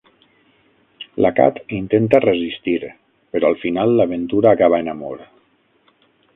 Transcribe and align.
La 1.25 1.31
Kat 1.39 1.59
intenta 1.81 2.21
resistir, 2.25 2.79
però 3.35 3.53
al 3.53 3.61
final 3.67 3.95
l'aventura 4.01 4.57
acaba 4.57 4.81
en 4.85 4.93
amor. 4.99 5.25